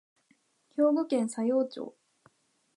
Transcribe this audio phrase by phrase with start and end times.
[0.75, 1.95] 兵庫県佐用町